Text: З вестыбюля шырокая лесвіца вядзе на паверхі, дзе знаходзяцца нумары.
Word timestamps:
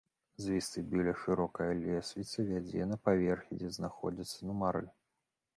З 0.43 0.53
вестыбюля 0.53 1.13
шырокая 1.23 1.67
лесвіца 1.83 2.45
вядзе 2.51 2.89
на 2.93 2.97
паверхі, 3.09 3.53
дзе 3.61 3.69
знаходзяцца 3.77 4.39
нумары. 4.51 4.85